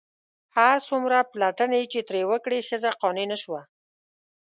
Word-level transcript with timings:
هر 0.55 0.77
څومره 0.87 1.17
پلټنې 1.31 1.81
چې 1.91 1.97
یې 2.01 2.05
ترې 2.07 2.21
وکړې 2.31 2.59
ښځه 2.67 2.89
قانع 3.01 3.25
نه 3.31 3.37
شوه. 3.43 3.61